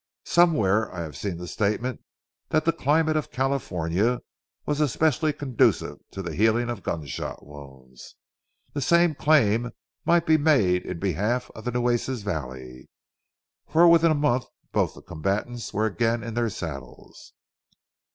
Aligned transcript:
Somewhere 0.25 0.91
I 0.91 1.01
have 1.01 1.15
seen 1.15 1.37
the 1.37 1.47
statement 1.47 2.01
that 2.49 2.65
the 2.65 2.71
climate 2.73 3.15
of 3.15 3.29
California 3.29 4.21
was 4.65 4.81
especially 4.81 5.31
conducive 5.31 5.99
to 6.09 6.23
the 6.23 6.33
healing 6.35 6.71
of 6.71 6.81
gunshot 6.81 7.45
wounds. 7.45 8.15
The 8.73 8.81
same 8.81 9.13
claim 9.13 9.73
might 10.03 10.25
be 10.25 10.39
made 10.39 10.87
in 10.87 10.97
behalf 10.97 11.51
of 11.53 11.65
the 11.65 11.71
Nueces 11.71 12.23
valley, 12.23 12.89
for 13.69 13.87
within 13.87 14.09
a 14.09 14.15
month 14.15 14.45
both 14.71 14.95
the 14.95 15.03
combatants 15.03 15.71
were 15.71 15.85
again 15.85 16.23
in 16.23 16.33
their 16.33 16.49
saddles. 16.49 17.33